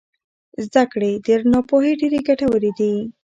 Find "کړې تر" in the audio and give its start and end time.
0.91-1.39